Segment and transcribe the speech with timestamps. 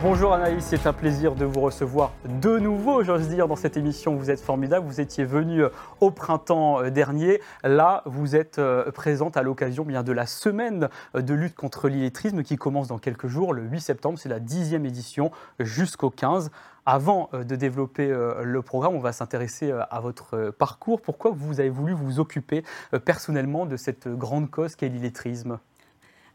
[0.00, 4.14] Bonjour Anaïs, c'est un plaisir de vous recevoir de nouveau, j'ose dire, dans cette émission.
[4.14, 7.40] Vous êtes formidable, vous étiez venu euh, au printemps euh, dernier.
[7.64, 12.44] Là, vous êtes euh, présente à l'occasion bien de la semaine de lutte contre l'illettrisme
[12.44, 14.20] qui commence dans quelques jours, le 8 septembre.
[14.20, 16.52] C'est la dixième édition jusqu'au 15.
[16.86, 21.02] Avant de développer le programme, on va s'intéresser à votre parcours.
[21.02, 22.64] Pourquoi vous avez voulu vous occuper
[23.04, 25.58] personnellement de cette grande cause qu'est l'illettrisme?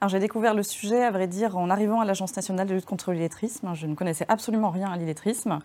[0.08, 3.12] J'ai découvert le sujet, à vrai dire, en arrivant à l'Agence nationale de lutte contre
[3.12, 3.74] l'illettrisme.
[3.74, 5.60] Je ne connaissais absolument rien à l'illettrisme.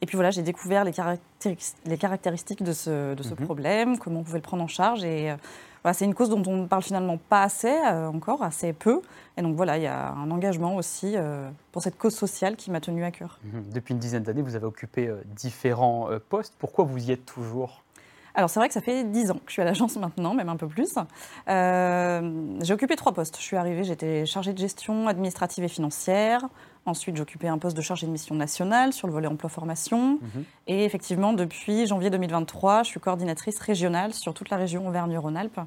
[0.00, 3.44] Et puis voilà, j'ai découvert les, caractéristiques de ce, mhm.
[3.44, 5.04] problème, comment on pouvait le prendre en charge.
[5.04, 5.36] Et euh,
[5.82, 9.00] voilà, c'est une cause dont on ne parle finalement pas assez euh, encore, assez peu.
[9.36, 12.70] Et donc voilà, il y a un engagement aussi euh, pour cette cause sociale qui
[12.70, 13.38] m'a tenu à cœur.
[13.44, 13.70] Mhm.
[13.72, 16.54] Depuis une dizaine d'années, vous avez occupé différents postes.
[16.58, 17.83] Pourquoi vous y êtes toujours?
[18.34, 20.48] Alors c'est vrai que ça fait 10 ans que je suis à l'agence maintenant, même
[20.48, 20.94] un peu plus.
[21.48, 23.36] Euh, j'ai occupé trois postes.
[23.38, 26.48] Je suis arrivée, j'étais chargée de gestion administrative et financière.
[26.86, 30.18] Ensuite, j'ai occupé un poste de chargée de mission nationale sur le volet emploi-formation.
[30.20, 30.44] Mhm.
[30.66, 35.60] Et effectivement, depuis janvier 2023, je suis coordinatrice régionale sur toute la région Auvergne-Rhône-Alpes.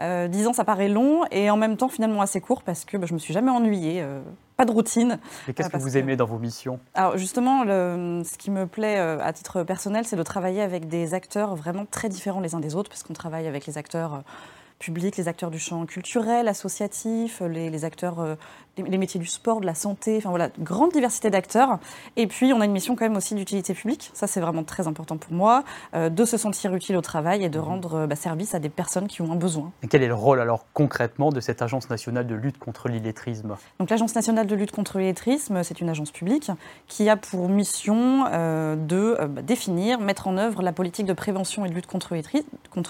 [0.00, 2.96] Euh, 10 ans, ça paraît long et en même temps finalement assez court parce que
[2.96, 4.00] bah, je me suis jamais ennuyée.
[4.00, 4.20] Euh,
[4.58, 5.20] pas de routine.
[5.46, 6.80] Et qu'est-ce euh, que vous aimez dans vos missions?
[6.94, 10.88] Alors justement, le, ce qui me plaît euh, à titre personnel, c'est de travailler avec
[10.88, 14.24] des acteurs vraiment très différents les uns des autres, parce qu'on travaille avec les acteurs
[14.78, 18.34] publics, les acteurs du champ culturel, associatif, les, acteurs, euh,
[18.86, 21.78] les, métiers du sport, de la santé, enfin voilà, grande diversité d'acteurs.
[22.16, 24.86] Et puis on a une mission quand même aussi d'utilité publique, ça c'est vraiment très
[24.86, 27.62] important pour moi, euh, de se sentir utile au travail et de mmh.
[27.62, 29.72] rendre euh, bah, service à des personnes qui ont un besoin.
[29.82, 33.56] Et quel est le rôle alors concrètement de cette Agence nationale de lutte contre l'illettrisme?
[33.78, 36.50] Donc l'Agence nationale de lutte contre l'illettrisme, c'est une agence publique
[36.86, 41.68] qui a pour mission de bah, définir, mettre en œuvre la politique de prévention et
[41.68, 42.14] de lutte contre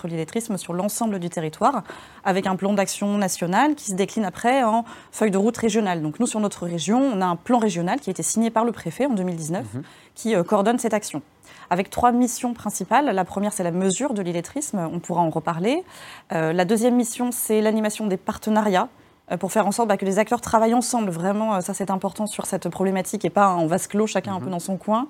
[0.06, 1.82] l'illettrisme sur l'ensemble du territoire
[2.25, 5.78] avec un plan d'action national qui se décline après en feuille de route régionale.
[5.78, 8.65] Donc nous, sur notre région, on a un plan régional qui a été signé par
[8.65, 9.83] le préfet en 2019 mhm.
[10.15, 11.22] qui euh, coordonne cette action
[11.71, 13.06] avec trois missions principales.
[13.06, 15.84] La première, c'est la mesure de l'illettrisme, on pourra en reparler.
[16.33, 18.89] Euh, la deuxième mission, c'est l'animation des partenariats
[19.31, 21.11] euh, pour faire en sorte bah, que les acteurs travaillent ensemble.
[21.11, 24.47] Vraiment, ça c'est important sur cette problématique et pas en vase clos, chacun un peu
[24.47, 24.53] mhm.
[24.53, 25.09] dans son coin.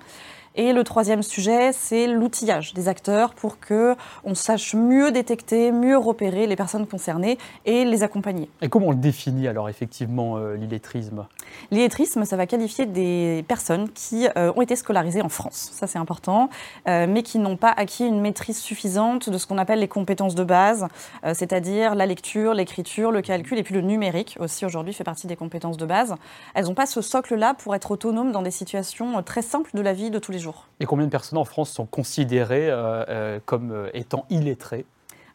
[0.61, 5.97] Et le troisième sujet, c'est l'outillage des acteurs pour que on sache mieux détecter, mieux
[5.97, 8.51] repérer les personnes concernées et les accompagner.
[8.61, 11.29] Et comment on le définit alors effectivement euh, l'illettrisme?
[11.71, 15.99] L'illettrisme, ça va qualifier des personnes qui euh, ont été scolarisées en France, ça c'est
[15.99, 16.51] important,
[16.89, 20.35] euh, mais qui n'ont pas acquis une maîtrise suffisante de ce qu'on appelle les compétences
[20.35, 20.89] de base,
[21.35, 25.37] c'est-à-dire la lecture, l'écriture, le calcul et puis le numérique aussi aujourd'hui fait partie des
[25.37, 26.17] compétences de base.
[26.55, 29.93] Elles n'ont pas ce socle-là pour être autonomes dans des situations très simples de la
[29.93, 30.48] vie de tous les jours.
[30.81, 34.85] Et combien de personnes en France sont considérées euh, euh, comme euh, étant illettrées?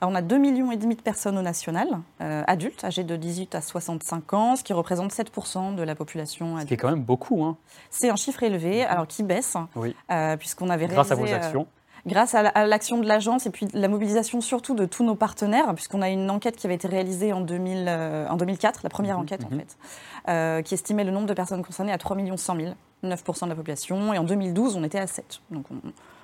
[0.02, 1.88] On a 2,5 millions et demi de personnes au national,
[2.20, 6.68] adultes, âgées de 18 à 65 ans, ce qui représente 7% de la population adulte.
[6.68, 7.46] C'est quand même beaucoup.
[7.46, 7.56] Hein.
[7.90, 9.96] C'est un chiffre élevé, alors qui baisse, oui.
[10.40, 11.68] puisqu'on avait Grâce à vos actions
[12.06, 16.02] grâce à l'action de l'agence et puis la mobilisation surtout de tous nos partenaires, puisqu'on
[16.02, 17.88] a une enquête qui avait été réalisée en, 2000,
[18.30, 19.62] en 2004, la première mhm, enquête en mhm.
[19.62, 22.74] fait, qui estimait le nombre de personnes concernées à 3 100 000.
[23.04, 25.42] 9% de la population, et en 2012, on était à 7.
[25.52, 25.66] Donc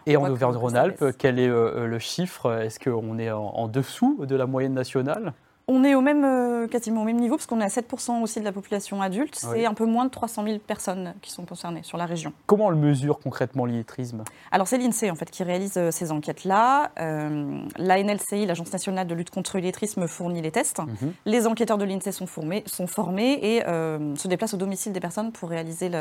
[0.06, 2.51] et en Auvergne-Rhône-Alpes, quel est euh, le chiffre?
[2.53, 5.34] Est-ce qu'on est en, dessous de la moyenne nationale?
[5.72, 8.40] On est au même, euh, quasiment au même niveau, parce qu'on est à 7% aussi
[8.40, 9.35] de la population adulte.
[9.35, 12.34] C'est un peu moins de 300 000 personnes qui sont concernées sur la région.
[12.47, 14.24] Comment on le mesure concrètement l'illettrisme?
[14.52, 16.91] Alors c'est l'INSEE en fait qui réalise euh, ces enquêtes-là.
[17.00, 20.79] Euh, la NLCI, l'Agence nationale de lutte contre l'illettrisme, fournit les tests.
[20.79, 21.13] Mhm.
[21.25, 25.31] Les enquêteurs de l'INSEE sont formés, sont formés et se déplacent au domicile des personnes
[25.31, 25.91] pour réaliser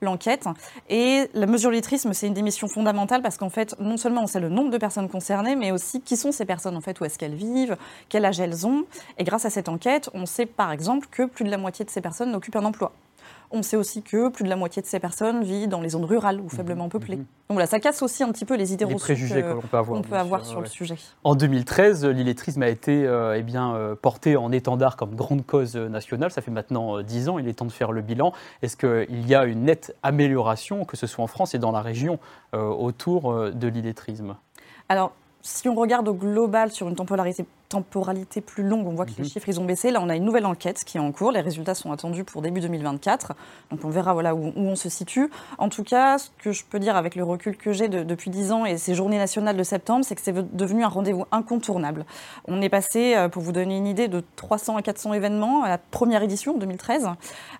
[0.00, 0.46] l'enquête.
[0.88, 4.22] Et la mesure de l'illettrisme, c'est une des missions fondamentales parce qu'en fait, non seulement
[4.22, 7.00] on sait le nombre de personnes concernées, mais aussi qui sont ces personnes en fait,
[7.00, 7.76] où est-ce qu'elles vivent,
[8.08, 8.84] quel âge elles ont.
[9.18, 11.90] Et grâce à cette enquête, on sait par exemple que plus de la moitié de
[11.90, 12.92] ces personnes n'occupent un emploi.
[13.50, 16.04] On sait aussi que plus de la moitié de ces personnes vivent dans les zones
[16.04, 16.90] rurales ou faiblement mhm.
[16.90, 17.16] peuplées.
[17.16, 17.26] Mhm.
[17.48, 19.76] Donc voilà, ça casse aussi un petit peu les idées les préjugés que l'on peut
[19.76, 20.96] avoir, peut avoir sur le sujet.
[21.22, 25.76] En 2013, l'illettrisme a été euh, eh bien, euh, porté en étendard comme grande cause
[25.76, 26.30] nationale.
[26.32, 28.32] Ça fait maintenant 10 euh, ans, il est temps de faire le bilan.
[28.62, 31.80] Est-ce qu'il y a une nette amélioration, que ce soit en France et dans la
[31.80, 32.18] région,
[32.52, 34.36] autour de l'illettrisme?
[34.88, 35.12] Alors,
[35.42, 37.44] si on regarde au global sur une temporalité,
[37.74, 38.86] temporalité plus longue.
[38.86, 39.28] On voit que les Mhm.
[39.28, 39.90] chiffres, ils ont baissé.
[39.90, 41.32] Là, on a une nouvelle enquête qui est en cours.
[41.32, 43.32] Les résultats sont attendus pour début 2024.
[43.70, 45.28] Donc, on verra voilà, où, où on se situe.
[45.58, 48.30] En tout cas, ce que je peux dire avec le recul que j'ai de- depuis
[48.30, 52.06] 10 ans et ces journées nationales de septembre, c'est que c'est devenu un rendez-vous incontournable.
[52.46, 55.68] On est passé, euh, pour vous donner une idée, de 300 à 400 événements à
[55.68, 57.08] la première édition en 2013,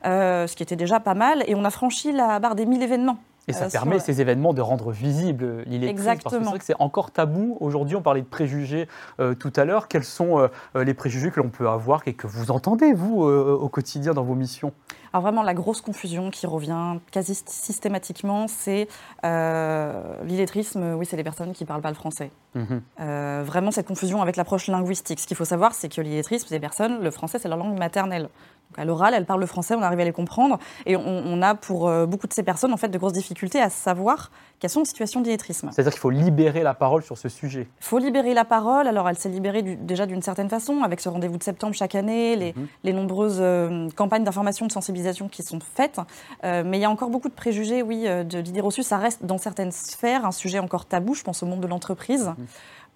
[0.06, 1.42] euh, ce qui était déjà pas mal.
[1.48, 3.18] Et on a franchi la barre des 1000 événements.
[3.46, 5.96] Et ça Euh, sur- permet ces événements de rendre visible l'illettrisme.
[6.06, 6.50] Parce que c'est Exactement.
[6.50, 7.56] vrai que c'est encore tabou.
[7.60, 8.88] Aujourd'hui, on parlait de préjugés
[9.20, 9.88] euh, tout à l'heure.
[9.88, 10.38] Quels sont
[10.74, 14.22] euh, les préjugés que l'on peut avoir et que vous entendez, vous, au quotidien dans
[14.24, 14.72] vos missions?
[15.14, 18.88] Alors vraiment, la grosse confusion qui revient quasi systématiquement, c'est
[19.24, 20.94] euh, l'illettrisme.
[20.96, 22.32] Oui, c'est les personnes qui ne parlent pas le français.
[22.56, 22.82] Mhm.
[23.00, 25.20] Euh, vraiment, cette confusion avec l'approche linguistique.
[25.20, 27.78] Ce qu'il faut savoir, c'est que l'illettrisme, c'est des personnes, le français, c'est leur langue
[27.78, 28.22] maternelle.
[28.70, 30.58] Donc à l'oral, elles parlent le français, on arrive à les comprendre.
[30.86, 33.60] Et on, on a pour euh, beaucoup de ces personnes, en fait, de grosses difficultés
[33.60, 35.68] à savoir qu'elles sont en situation d'illettrisme.
[35.70, 37.68] C'est-à-dire qu'il faut libérer la parole sur ce sujet.
[37.80, 38.88] Il faut libérer la parole.
[38.88, 41.94] Alors, elle s'est libérée du- déjà d'une certaine façon, avec ce rendez-vous de septembre chaque
[41.94, 42.66] année, les, Mhm.
[42.84, 45.98] les nombreuses euh, campagnes d'information, de sensibilisation qui sont faites.
[46.44, 48.82] Euh, mais il y a encore beaucoup de préjugés, oui, euh, de l'idée reçue.
[48.82, 51.14] Ça reste, dans certaines sphères, un sujet encore tabou.
[51.14, 52.30] Je pense au monde de l'entreprise.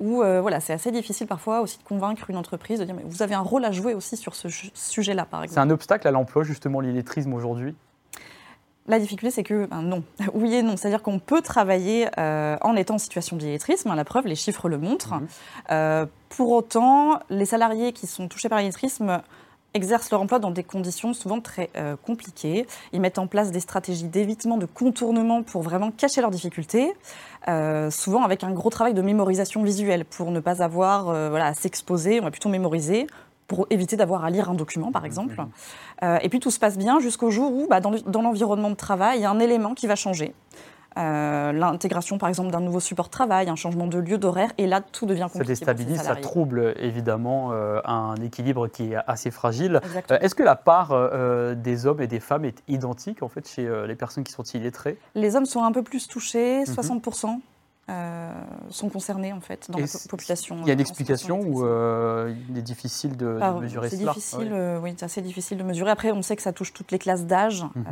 [0.00, 3.02] Où euh, voilà, c'est assez difficile parfois aussi de convaincre une entreprise de dire mais
[3.04, 5.60] vous avez un rôle à jouer aussi sur ce sujet-là, par C'est exemple.
[5.68, 7.74] un obstacle à l'emploi, justement, l'illettrisme aujourd'hui?
[8.86, 10.02] La difficulté, c'est que ben, non,
[10.34, 10.76] oui et non.
[10.76, 13.90] C'est-à-dire qu'on peut travailler euh, en étant en situation d'illettrisme.
[13.90, 15.14] hein, la preuve, les chiffres le montrent.
[15.14, 15.28] Mhm.
[15.72, 19.20] Euh, pour autant, les salariés qui sont touchés par l'illettrisme
[19.74, 22.66] exercent leur emploi dans des conditions souvent très euh, compliquées.
[22.92, 26.92] Ils mettent en place des stratégies d'évitement, de contournement pour vraiment cacher leurs difficultés,
[27.48, 31.46] euh, souvent avec un gros travail de mémorisation visuelle pour ne pas avoir euh, voilà,
[31.46, 33.06] à s'exposer, on va plutôt mémoriser
[33.46, 35.34] pour éviter d'avoir à lire un document, par exemple.
[36.02, 36.18] Mhm.
[36.22, 38.74] Et puis tout se passe bien jusqu'au jour où, bah, dans le- dans l'environnement de
[38.76, 40.34] travail, il y a un élément qui va changer.
[40.98, 44.66] Euh, L'intégration, par exemple, d'un nouveau support de travail, un changement de lieu d'horaire, et
[44.66, 45.54] là, tout devient Ça compliqué.
[45.54, 49.80] ces déstabilise, ça trouble évidemment euh, un équilibre qui est assez fragile.
[50.10, 50.94] Euh, Est-ce que la part
[51.56, 54.98] des hommes et des femmes est identique en fait chez les personnes qui sont illettrées?
[55.14, 56.74] Les hommes sont un peu plus touchés, Mhm.
[56.74, 57.30] 60% euh,
[58.70, 60.56] sont concernés, en fait, dans Et la population.
[60.62, 64.38] Il y a une euh, explication ou euh, il est difficile de, mesurer cela difficile,
[64.38, 64.48] Ouais.
[64.52, 65.90] euh, oui, c'est assez difficile de mesurer.
[65.90, 67.64] Après, on sait que ça touche toutes les classes d'âge.
[67.74, 67.84] Mhm.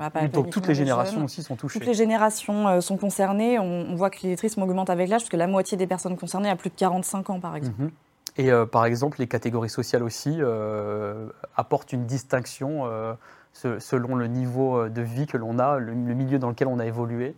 [0.00, 1.24] euh, donc toutes les générations jeunes.
[1.24, 1.78] aussi sont touchées.
[1.78, 3.58] Toutes les générations euh, sont concernées.
[3.58, 6.50] On, on voit que l'illettrisme augmente avec l'âge, parce que la moitié des personnes concernées
[6.50, 7.80] a plus de 45 ans, par exemple.
[7.82, 7.90] Mhm.
[8.36, 13.12] Et euh, par exemple, les catégories sociales aussi euh, apportent une distinction euh,
[13.52, 16.86] selon le niveau euh, de vie que l'on a, le, milieu dans lequel on a
[16.86, 17.34] évolué.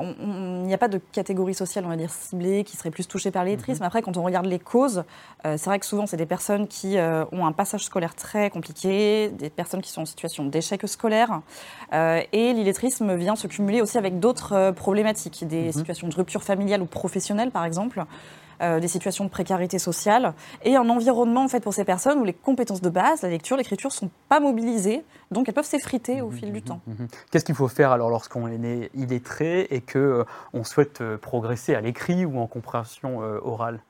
[0.00, 3.30] Il n'y a pas de catégorie sociale, on va dire, ciblée, qui serait plus touchée
[3.30, 3.82] par l'illettrisme.
[3.82, 3.86] Mhm.
[3.86, 5.04] Après, quand on regarde les causes,
[5.46, 8.50] euh, c'est vrai que souvent, c'est des personnes qui euh, ont un passage scolaire très
[8.50, 11.40] compliqué, des personnes qui sont en situation d'échec scolaire.
[11.92, 15.72] Euh, et l'illettrisme vient se cumuler aussi avec d'autres problématiques, des Mhm.
[15.72, 18.04] situations de rupture familiale ou professionnelle, par exemple.
[18.62, 20.34] Euh, des situations de précarité sociale
[20.64, 23.56] et un environnement en fait pour ces personnes où les compétences de base, la lecture,
[23.56, 26.80] l'écriture, sont pas mobilisées, donc elles peuvent s'effriter au Mhm, fil du mhm, temps.
[26.86, 27.08] mhm.
[27.30, 31.16] Qu'est-ce qu'il faut faire alors lorsqu'on est né illettré et que euh, on souhaite euh,
[31.16, 33.80] progresser à l'écrit ou en compréhension orale?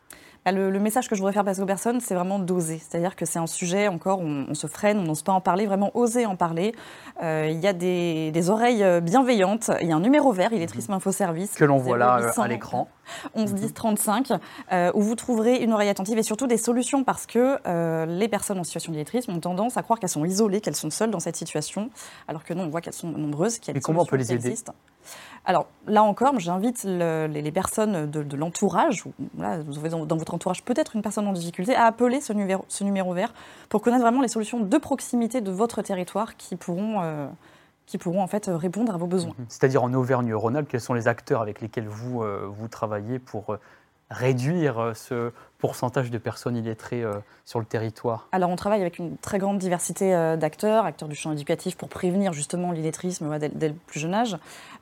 [0.47, 2.79] Le, le message que je voudrais faire passer aux personnes, c'est vraiment d'oser.
[2.79, 5.65] C'est-à-dire que c'est un sujet, encore, on, on se freine, on n'ose pas en parler,
[5.65, 6.75] vraiment oser en parler.
[7.23, 10.53] Euh, Il y a des, des oreilles euh, bienveillantes, il y a un numéro vert,
[10.53, 11.55] Illettrisme Info Service.
[11.55, 12.89] que l'on voit là euh, 0800 à l'écran.
[13.35, 14.33] 11 10 35,
[14.73, 17.59] euh, où vous trouverez une oreille attentive et surtout des solutions parce que
[18.07, 21.11] les personnes en situation d'illettrisme ont tendance à croire qu'elles sont isolées, qu'elles sont seules
[21.11, 21.91] dans cette situation,
[22.29, 24.49] alors que non, on voit qu'elles sont nombreuses, a Et comment on peut les aider
[24.49, 24.75] existent.
[25.45, 30.35] Alors là encore, j'invite le- les, personnes de, l'entourage, ou voilà, vous avez dans, votre
[30.35, 33.35] entourage peut-être une personne en difficulté, à appeler ce numéro, ce numéro vert
[33.69, 37.27] pour connaître vraiment les solutions de proximité de votre territoire qui pourront, euh,
[37.87, 39.35] qui pourront en fait répondre à vos besoins.
[39.39, 39.47] Mhm.
[39.49, 43.61] C'est-à-dire en Auvergne-Rhône-Alpes, quels sont les acteurs avec lesquels vous, euh, vous travaillez pour euh,
[44.15, 48.29] réduire euh, ce pourcentage de personnes illettrées euh, sur le territoire?
[48.33, 51.89] Alors, on travaille avec une très grande diversité euh, d'acteurs, acteurs du champ éducatif, pour
[51.89, 54.37] prévenir justement l'illettrisme dès, dès le plus jeune âge.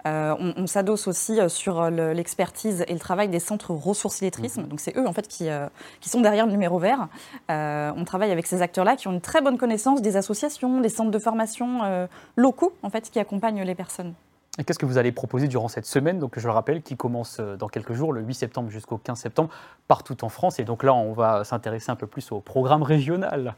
[0.07, 4.65] Euh, on on s'adosse aussi sur le- l'expertise et le travail des centres ressources illettrisme.
[4.65, 5.67] Donc, c'est eux en fait qui, euh,
[6.01, 7.09] qui sont derrière le numéro vert.
[7.51, 10.89] Euh, on travaille avec ces acteurs-là qui ont une très bonne connaissance des associations, des
[10.89, 14.15] centres de formation locaux en fait qui accompagnent les personnes.
[14.59, 16.21] Et qu'est-ce que vous allez proposer durant cette semaine?
[16.37, 19.49] Je le rappelle, qui commence euh, dans quelques jours, le 8 septembre jusqu'au 15 septembre,
[19.89, 20.59] partout en France.
[20.59, 23.55] Et donc là, on va s'intéresser un peu plus au programme régional.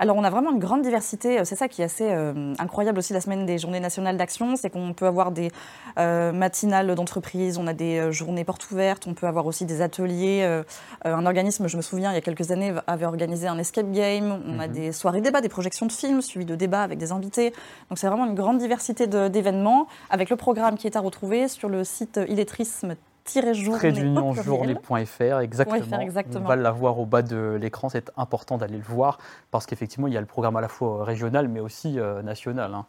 [0.00, 1.44] Alors, on a vraiment une grande diversité.
[1.44, 4.54] C'est ça qui est assez euh, incroyable aussi la semaine des Journées nationales d'action.
[4.54, 5.50] C'est qu'on peut avoir des
[5.98, 9.82] euh, matinales d'entreprise, on a des euh, journées portes ouvertes, on peut avoir aussi des
[9.82, 10.42] ateliers.
[10.44, 10.62] euh,
[11.04, 13.90] euh, un organisme, je me souviens, il y a quelques années, avait organisé un escape
[13.90, 14.40] game.
[14.46, 14.72] On a Mhm.
[14.72, 17.50] des soirées débats, des projections de films suivies de débats avec des invités.
[17.90, 21.68] Donc, c'est vraiment une grande diversité d'événements avec le programme qui est à retrouver sur
[21.68, 22.94] le site illettrisme
[23.78, 26.00] Trait-d'union-journée.fr, exactement.
[26.00, 26.44] exactement.
[26.44, 29.18] On va la voir au bas de l'écran, c'est important d'aller le voir
[29.50, 32.74] parce qu'effectivement, il y a le programme à la fois régional mais aussi euh, national.
[32.74, 32.84] hein.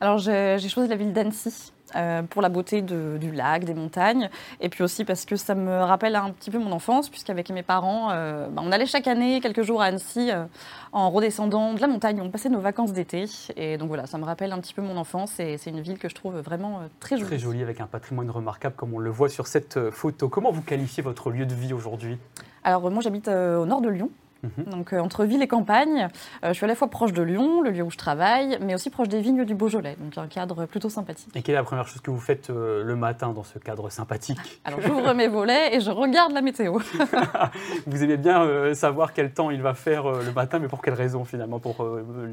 [0.00, 4.28] Alors j'ai choisi la ville d'Annecy euh, pour la beauté de- du lac, des montagnes,
[4.60, 7.62] et puis aussi parce que ça me rappelle un petit peu mon enfance, puisqu'avec mes
[7.62, 10.44] parents, euh, bah, on allait chaque année quelques jours à Annecy euh,
[10.92, 14.24] en redescendant de la montagne, on passait nos vacances d'été, et donc voilà, ça me
[14.24, 17.16] rappelle un petit peu mon enfance, et c'est une ville que je trouve vraiment très
[17.16, 17.28] jolie.
[17.28, 20.28] Très joli, avec un patrimoine remarquable comme on le voit sur cette photo.
[20.28, 22.18] Comment vous qualifiez votre lieu de vie aujourd'hui?
[22.64, 24.10] Alors moi j'habite au nord de Lyon.
[24.44, 24.64] Mhm.
[24.70, 26.08] Donc euh, entre ville et campagne,
[26.44, 28.74] Euh, je suis à la fois proche de Lyon, le lieu où je travaille, mais
[28.74, 31.30] aussi proche des vignes du Beaujolais, donc un cadre plutôt sympathique.
[31.34, 33.88] Et quelle est la première chose que vous faites euh, le matin dans ce cadre
[33.90, 36.78] sympathique Alors j'ouvre mes volets et je regarde la météo.
[37.86, 41.24] Vous aimez bien savoir quel temps il va faire le matin, mais pour quelle raison
[41.24, 41.86] finalement Pour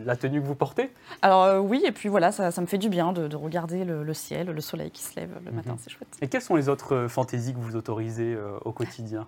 [0.05, 0.91] la tenue que vous portez?
[1.21, 4.03] Alors oui, et puis voilà, ça, ça me fait du bien de, de regarder le,
[4.03, 5.77] le ciel, le soleil qui se lève le matin, Mhm.
[5.81, 6.17] c'est chouette.
[6.21, 9.27] Et quelles sont les autres fantaisies que vous autorisez au quotidien?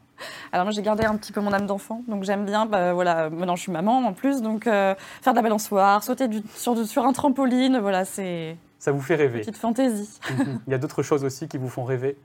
[0.51, 3.29] Alors moi j'ai gardé un petit peu mon âme d'enfant, donc j'aime bien, bah, voilà,
[3.29, 7.05] maintenant je suis maman en plus, donc euh, faire de la balançoire, sauter du- sur,
[7.05, 10.19] un trampoline, voilà, c'est Ça vous fait une rêver petite fantaisie.
[10.31, 10.59] Mhm.
[10.67, 12.17] Il y a d'autres choses aussi qui vous font rêver?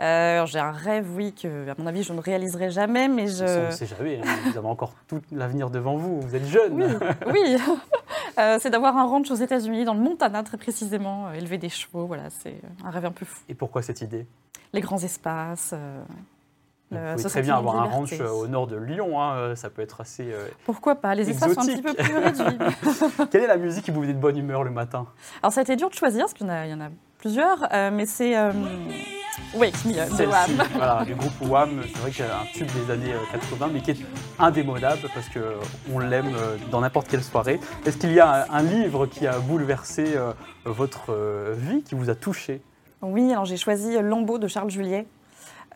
[0.00, 3.44] Euh, j'ai un rêve, oui, que à mon avis je ne réaliserai jamais, mais Ça,
[3.44, 3.76] On ne je...
[3.76, 4.30] sait jamais, hein.
[4.50, 6.72] vous avez encore tout l'avenir devant vous, vous êtes jeune.
[6.74, 6.84] Oui,
[7.32, 7.56] oui.
[8.38, 12.06] Euh, c'est d'avoir un ranch aux États-Unis, dans le Montana très précisément, élever des chevaux,
[12.06, 13.38] voilà, c'est un rêve un peu fou.
[13.50, 14.26] Et pourquoi cette idée?
[14.72, 15.72] Les grands espaces.
[15.74, 16.00] euh,
[16.92, 19.34] Vous le- pouvez ce très bien avoir un ranch euh, au nord de Lyon, hein,
[19.34, 20.30] euh, ça peut être assez...
[20.32, 22.58] euh, Pourquoi pas Les espaces sont un petit peu plus réduits.
[23.30, 25.06] Quelle est la musique qui vous met de bonne humeur le matin?
[25.42, 26.80] Alors, ça a été dur de choisir, parce qu'il y en a, il y en
[26.80, 28.36] a plusieurs, euh, mais c'est.
[28.36, 28.52] euh,
[29.54, 30.66] Wake Me Up de Celle-ci, Wham.
[30.74, 33.70] voilà, du groupe Wham, c'est vrai qu'il y a un tube des années euh, 80,
[33.72, 33.96] mais qui est
[34.38, 37.58] indémodable parce qu'on l'aime euh, dans n'importe quelle soirée.
[37.86, 40.32] Est-ce qu'il y a un, livre qui a bouleversé euh,
[40.66, 42.60] votre euh, vie, qui vous a touché?
[43.00, 45.06] Oui, alors j'ai choisi Lambeau de Charles Juliet.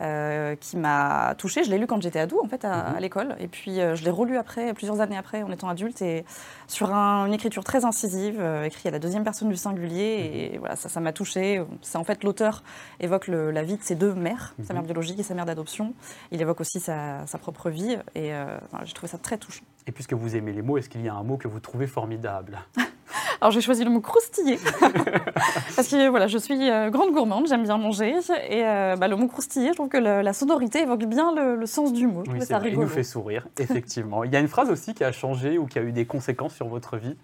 [0.01, 1.65] Euh, qui m'a touchée.
[1.65, 2.97] Je l'ai lu quand j'étais ado, en fait, à, Mhm.
[2.97, 3.37] à l'école.
[3.41, 6.25] Et puis, euh, je l'ai relu après, plusieurs années après, en étant adulte, et
[6.67, 10.51] sur un- une écriture très incisive, euh, écrit à la deuxième personne du singulier.
[10.55, 11.63] Et voilà, ça, ça m'a touchée.
[11.83, 12.63] C'est en fait, l'auteur
[13.01, 14.87] évoque le- la vie de ses deux mères, sa mère Mhm.
[14.89, 15.95] biologique et sa mère d'adoption.
[16.31, 17.97] Il évoque aussi sa, sa propre vie.
[18.15, 19.65] Et euh, j'ai trouvé ça très touchant.
[19.87, 21.87] Et puisque vous aimez les mots, est-ce qu'il y a un mot que vous trouvez
[21.87, 22.59] formidable?
[23.41, 24.59] Alors j'ai choisi le mot croustiller
[25.77, 28.15] parce que voilà, je suis euh, grande gourmande, j'aime bien manger
[28.49, 31.57] et euh, bah, le mot croustiller, je trouve que le- la sonorité évoque bien le,
[31.57, 32.25] le sens du mot.
[32.29, 34.25] Oui, ça vrai, il nous fait sourire, effectivement.
[34.25, 36.55] Il y a une phrase aussi qui a changé ou qui a eu des conséquences
[36.55, 37.17] sur votre vie?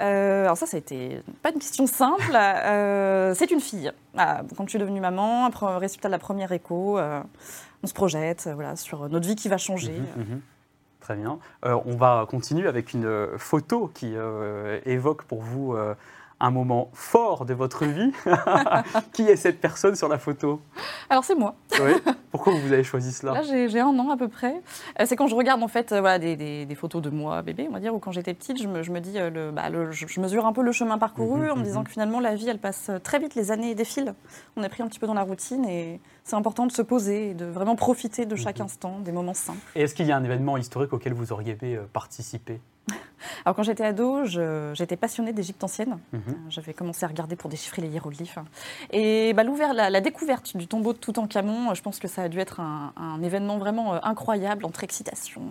[0.00, 2.36] Euh, alors ça, ça a été pas une question simple.
[2.36, 3.90] Euh, c'est une fille.
[4.16, 6.98] Ah, quand je suis devenue maman, après, résultat de la première écho,
[7.82, 9.92] on se projette, voilà, sur notre vie qui va changer.
[10.16, 10.40] Mhm, mhm.
[11.06, 11.38] Très bien.
[11.64, 15.94] Euh, on va continuer avec une euh, photo qui euh, évoque pour vous euh,
[16.40, 18.10] un moment fort de votre vie.
[19.12, 20.60] qui est cette personne sur la photo?
[21.08, 21.54] Alors c'est moi.
[21.80, 21.92] Oui.
[22.32, 23.34] Pourquoi vous avez choisi cela?
[23.34, 24.60] Là, j'ai un an à peu près.
[25.04, 27.72] C'est quand je regarde en fait voilà, des, des- des photos de moi bébé, on
[27.72, 30.20] va dire, ou quand j'étais petite, je me, je me dis, le, bah, le- je,
[30.20, 31.86] mesure un peu le chemin parcouru Mhm, en me disant mhm.
[31.86, 34.14] que finalement la vie, elle passe très vite, les années défilent.
[34.56, 37.30] On est pris un petit peu dans la routine et c'est important de se poser
[37.30, 38.64] et de vraiment profiter de chaque Mhm.
[38.64, 39.60] instant, des moments simples.
[39.76, 42.60] Et est-ce qu'il y a un événement historique auquel vous auriez aimé euh, participer?
[43.44, 44.24] Alors quand j'étais ado,
[44.74, 45.98] j'étais passionnée d'Égypte ancienne.
[46.12, 46.20] Mhm.
[46.28, 48.38] Euh, J'avais commencé à regarder pour déchiffrer les hiéroglyphes.
[48.90, 52.28] Et bah, la, la découverte du tombeau de Toutankhamon, euh, je pense que ça a
[52.28, 55.42] dû être un, un événement vraiment incroyable, entre excitation,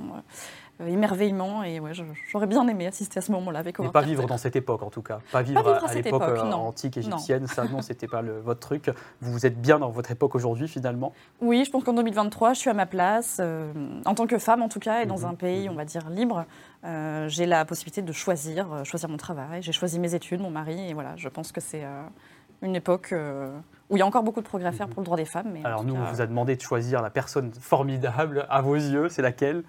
[0.80, 1.64] émerveillement.
[1.64, 1.92] Et ouais,
[2.32, 4.90] j'aurais bien aimé assister à ce moment-là avec Mais pas vivre dans cette époque, en
[4.90, 5.20] tout cas.
[5.32, 7.48] Pas vivre, à, l'époque antique égyptienne.
[7.48, 8.90] Ça, non, c'était pas le, votre truc.
[9.22, 12.60] Vous vous êtes bien dans votre époque aujourd'hui, finalement Oui, je pense qu'en 2023, je
[12.60, 13.42] suis à ma place.
[14.06, 15.26] en tant que femme, en tout cas, et dans mhm.
[15.26, 15.74] un pays, mhm.
[15.74, 16.46] on va dire, libre.
[17.28, 19.62] j'ai la possibilité de choisir, choisir mon travail.
[19.62, 20.90] J'ai choisi mes études, mon mari.
[20.90, 21.84] Et voilà, je pense que c'est
[22.62, 23.58] une époque euh,
[23.90, 25.56] où il y a encore beaucoup de progrès à faire pour le droit des femmes.
[25.64, 29.22] Alors nous, on vous a demandé de choisir la personne formidable à vos yeux, c'est
[29.22, 29.64] laquelle?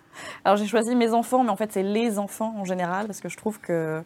[0.44, 3.28] Alors j'ai choisi mes enfants, mais en fait c'est les enfants en général, parce que
[3.28, 4.02] je trouve que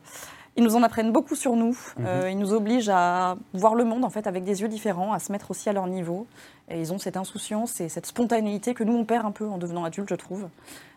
[0.56, 1.76] ils nous en apprennent beaucoup sur nous.
[1.96, 2.06] Mhm.
[2.06, 5.20] Euh, ils nous obligent à voir le monde en fait avec des yeux différents, à
[5.20, 6.26] se mettre aussi à leur niveau.
[6.68, 9.58] Et ils ont cette insouciance et cette spontanéité que nous on perd un peu en
[9.58, 10.48] devenant adultes, je trouve.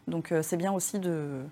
[0.08, 1.44] Donc euh, c'est bien aussi de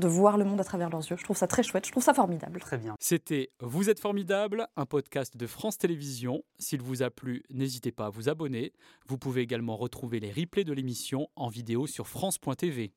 [0.00, 1.16] de voir le monde à travers leurs yeux.
[1.16, 2.60] Je trouve ça très chouette, je trouve ça formidable.
[2.60, 2.96] Très bien.
[2.98, 6.42] C'était Vous êtes formidable, un podcast de France Télévisions.
[6.58, 8.72] S'il vous a plu, n'hésitez pas à vous abonner.
[9.06, 12.92] Vous pouvez également retrouver les replays de l'émission en vidéo sur France.tv.